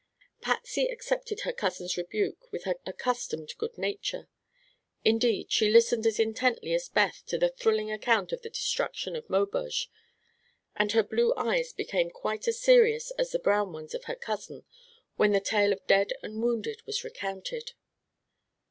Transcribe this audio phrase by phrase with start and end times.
[0.41, 4.27] Patsy accepted her cousin's rebuke with her accustomed good nature.
[5.05, 9.29] Indeed, she listened as intently as Beth to the thrilling account of the destruction of
[9.29, 9.89] Maubeuge,
[10.75, 14.63] and her blue eyes became quite as serious as the brown ones of her cousin
[15.17, 17.73] when the tale of dead and wounded was recounted.